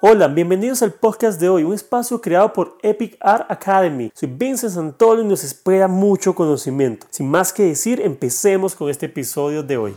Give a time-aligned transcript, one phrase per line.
[0.00, 4.12] Hola, bienvenidos al podcast de hoy, un espacio creado por Epic Art Academy.
[4.14, 7.08] Soy Vincent Santoro y nos espera mucho conocimiento.
[7.10, 9.94] Sin más que decir, empecemos con este episodio de hoy.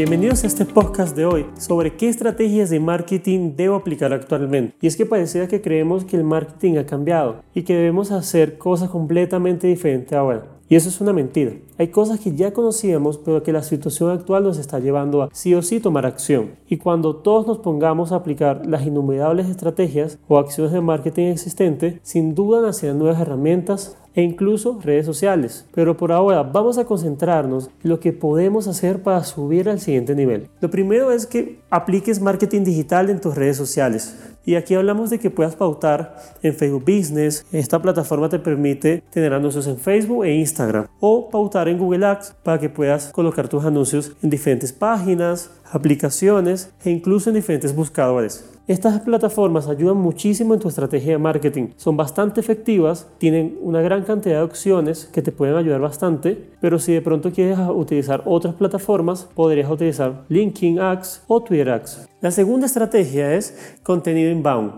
[0.00, 4.74] Bienvenidos a este podcast de hoy sobre qué estrategias de marketing debo aplicar actualmente.
[4.80, 8.56] Y es que pareciera que creemos que el marketing ha cambiado y que debemos hacer
[8.56, 10.46] cosas completamente diferentes ahora.
[10.70, 11.52] Y eso es una mentira.
[11.76, 15.52] Hay cosas que ya conocíamos, pero que la situación actual nos está llevando a sí
[15.52, 16.52] o sí tomar acción.
[16.68, 21.98] Y cuando todos nos pongamos a aplicar las innumerables estrategias o acciones de marketing existentes,
[22.02, 25.66] sin duda nacerán nuevas herramientas e incluso redes sociales.
[25.74, 30.14] Pero por ahora vamos a concentrarnos en lo que podemos hacer para subir al siguiente
[30.14, 30.48] nivel.
[30.60, 34.16] Lo primero es que apliques marketing digital en tus redes sociales.
[34.44, 37.44] Y aquí hablamos de que puedas pautar en Facebook Business.
[37.52, 40.86] Esta plataforma te permite tener anuncios en Facebook e Instagram.
[40.98, 46.72] O pautar en Google Ads para que puedas colocar tus anuncios en diferentes páginas, aplicaciones
[46.84, 48.44] e incluso en diferentes buscadores.
[48.70, 51.70] Estas plataformas ayudan muchísimo en tu estrategia de marketing.
[51.74, 56.78] Son bastante efectivas, tienen una gran cantidad de opciones que te pueden ayudar bastante, pero
[56.78, 62.08] si de pronto quieres utilizar otras plataformas, podrías utilizar LinkedIn Ads o Twitter Ads.
[62.20, 64.70] La segunda estrategia es contenido inbound.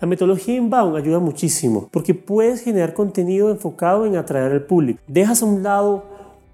[0.00, 5.00] La metodología inbound ayuda muchísimo porque puedes generar contenido enfocado en atraer al público.
[5.08, 6.04] Dejas a un lado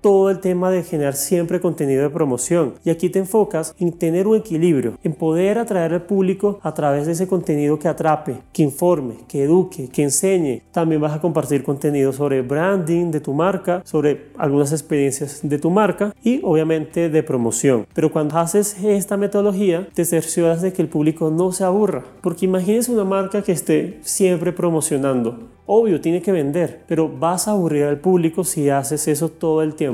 [0.00, 2.74] todo el tema de generar siempre contenido de promoción.
[2.84, 7.06] Y aquí te enfocas en tener un equilibrio, en poder atraer al público a través
[7.06, 10.62] de ese contenido que atrape, que informe, que eduque, que enseñe.
[10.72, 15.70] También vas a compartir contenido sobre branding de tu marca, sobre algunas experiencias de tu
[15.70, 17.86] marca y obviamente de promoción.
[17.94, 22.04] Pero cuando haces esta metodología, te cercioras de que el público no se aburra.
[22.20, 27.52] Porque imagínese una marca que esté siempre promocionando Obvio, tiene que vender, pero vas a
[27.52, 29.89] aburrir al público si haces eso todo el tiempo.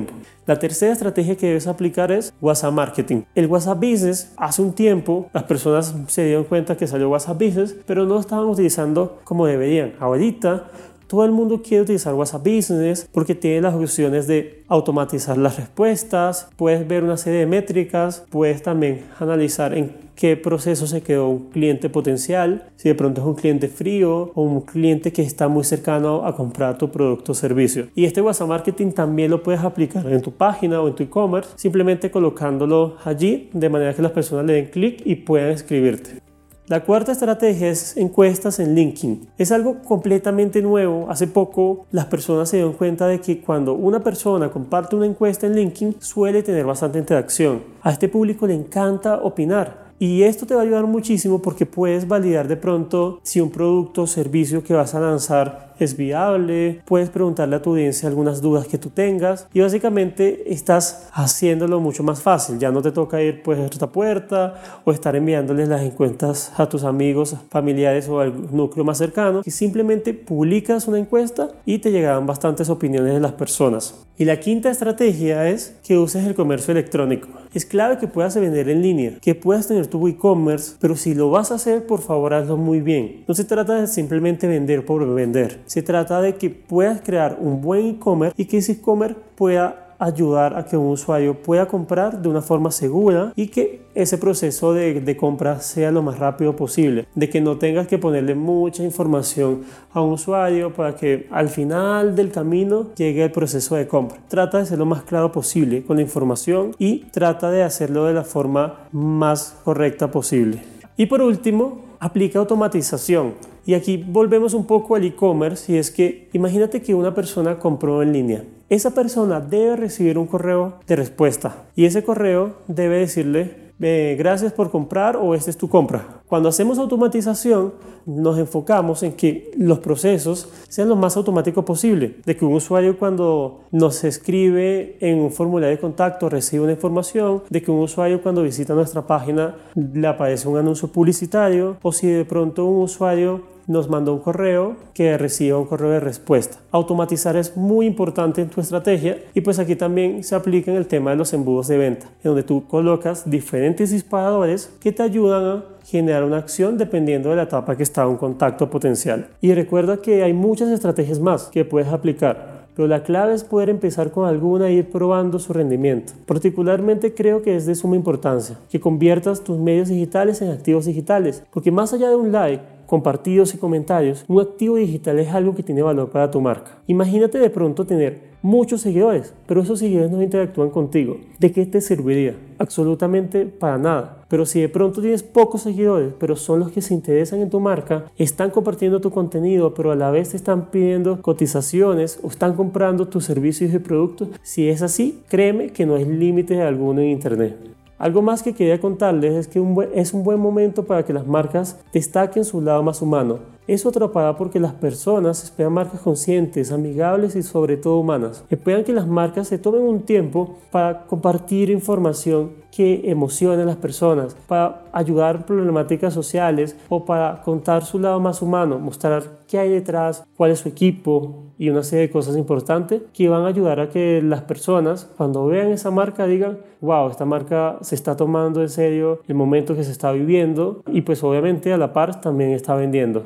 [0.47, 3.23] La tercera estrategia que debes aplicar es WhatsApp Marketing.
[3.35, 7.75] El WhatsApp Business, hace un tiempo, las personas se dieron cuenta que salió WhatsApp Business,
[7.87, 9.95] pero no lo estaban utilizando como deberían.
[9.99, 10.71] Ahorita
[11.07, 16.49] todo el mundo quiere utilizar WhatsApp Business porque tiene las opciones de automatizar las respuestas,
[16.57, 21.51] puedes ver una serie de métricas, puedes también analizar en qué proceso se quedó un
[21.51, 25.63] cliente potencial, si de pronto es un cliente frío o un cliente que está muy
[25.63, 27.89] cercano a comprar tu producto o servicio.
[27.95, 31.51] Y este WhatsApp Marketing también lo puedes aplicar en tu página o en tu e-commerce,
[31.57, 36.27] simplemente colocándolo allí de manera que las personas le den clic y puedan escribirte.
[36.69, 39.29] La cuarta estrategia es encuestas en LinkedIn.
[39.39, 41.07] Es algo completamente nuevo.
[41.09, 45.47] Hace poco las personas se dieron cuenta de que cuando una persona comparte una encuesta
[45.47, 47.63] en LinkedIn suele tener bastante interacción.
[47.83, 49.86] A este público le encanta opinar.
[49.99, 54.03] Y esto te va a ayudar muchísimo porque puedes validar de pronto si un producto
[54.03, 58.67] o servicio que vas a lanzar es viable, puedes preguntarle a tu audiencia algunas dudas
[58.67, 62.59] que tú tengas y básicamente estás haciéndolo mucho más fácil.
[62.59, 64.55] Ya no te toca ir pues a esta puerta
[64.85, 69.51] o estar enviándoles las encuestas a tus amigos, familiares o al núcleo más cercano, y
[69.51, 74.07] simplemente publicas una encuesta y te llegarán bastantes opiniones de las personas.
[74.19, 77.29] Y la quinta estrategia es que uses el comercio electrónico.
[77.53, 81.29] Es clave que puedas vender en línea, que puedas tener tu e-commerce, pero si lo
[81.29, 83.25] vas a hacer, por favor hazlo muy bien.
[83.29, 85.61] No se trata de simplemente vender por vender.
[85.67, 90.57] Se trata de que puedas crear un buen e-commerce y que ese e-commerce pueda ayudar
[90.57, 95.17] a que un usuario pueda comprar de una forma segura y que ese proceso de,
[95.17, 99.63] compra sea lo más rápido posible, de que no tengas que ponerle mucha información
[99.93, 104.19] a un usuario para que al final del camino llegue el proceso de compra.
[104.29, 108.15] Trata de ser lo más claro posible con la información y trata de hacerlo de
[108.15, 110.63] la forma más correcta posible.
[110.97, 113.56] Y por último, aplica automatización.
[113.67, 118.01] Y aquí volvemos un poco al e-commerce y es que imagínate que una persona compró
[118.03, 118.45] en línea.
[118.69, 124.71] Esa persona debe recibir un correo de respuesta y ese correo debe decirle gracias por
[124.71, 126.23] comprar o esta es tu compra.
[126.27, 127.75] Cuando hacemos automatización,
[128.07, 132.99] nos enfocamos en que los procesos sean lo más automático posible, de que un usuario
[132.99, 138.23] cuando nos escribe en un formulario de contacto recibe una información, de que un usuario
[138.23, 143.56] cuando visita nuestra página le aparece un anuncio publicitario, o si de pronto un usuario
[143.67, 146.59] nos mandó un correo que reciba un correo de respuesta.
[146.71, 150.87] Automatizar es muy importante en tu estrategia y pues aquí también se aplica en el
[150.87, 155.45] tema de los embudos de venta, en donde tú colocas diferentes disparadores que te ayudan
[155.45, 159.29] a generar una acción dependiendo de la etapa que está un contacto potencial.
[159.41, 163.71] Y recuerda que hay muchas estrategias más que puedes aplicar pero la clave es poder
[163.71, 166.13] empezar con alguna e ir probando su rendimiento.
[166.27, 171.43] Particularmente creo que es de suma importancia que conviertas tus medios digitales en activos digitales,
[171.51, 175.63] porque más allá de un like, compartidos y comentarios, un activo digital es algo que
[175.63, 176.79] tiene valor para tu marca.
[176.87, 181.19] Imagínate de pronto tener muchos seguidores, pero esos seguidores no interactúan contigo.
[181.41, 182.37] ¿De qué te serviría?
[182.59, 184.25] Absolutamente para nada.
[184.29, 187.61] Pero si de pronto tienes pocos seguidores, pero son los que se interesan en tu
[187.61, 192.55] marca, están compartiendo tu contenido, pero a la vez te están pidiendo cotizaciones o están
[192.55, 197.09] comprando tus servicios y productos, si es así, créeme que no hay límite alguno en
[197.09, 197.76] Internet.
[197.99, 199.59] Algo más que quería contarles es que
[199.95, 203.56] es un buen momento para que las marcas destaquen su lado más humano.
[203.67, 208.45] Eso atrapada porque las personas esperan marcas conscientes, amigables y sobre todo humanas.
[208.49, 213.77] Esperan que las marcas se tomen un tiempo para compartir información que emocione a las
[213.77, 219.59] personas, para ayudar en problemáticas sociales o para contar su lado más humano, mostrar qué
[219.59, 223.49] hay detrás, cuál es su equipo y una serie de cosas importantes que van a
[223.49, 228.17] ayudar a que las personas cuando vean esa marca digan, wow, esta marca se está
[228.17, 232.21] tomando en serio el momento que se está viviendo y pues obviamente a la par
[232.21, 233.25] también está vendiendo.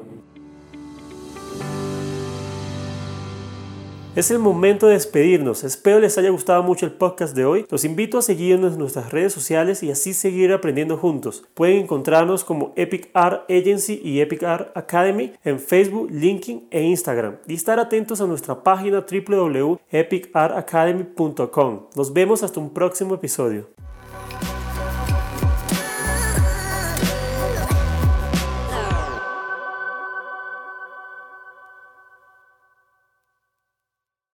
[4.17, 5.63] Es el momento de despedirnos.
[5.63, 7.65] Espero les haya gustado mucho el podcast de hoy.
[7.71, 11.45] Los invito a seguirnos en nuestras redes sociales y así seguir aprendiendo juntos.
[11.55, 17.37] Pueden encontrarnos como Epic Art Agency y Epic Art Academy en Facebook, LinkedIn e Instagram.
[17.47, 21.81] Y estar atentos a nuestra página www.epicartacademy.com.
[21.95, 23.69] Nos vemos hasta un próximo episodio.